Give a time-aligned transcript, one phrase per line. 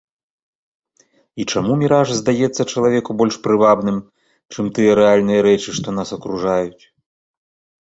[1.43, 3.97] І чаму міраж здаецца чалавеку больш прывабным,
[4.51, 6.83] чым тыя рэальныя рэчы, што нас акружаюць?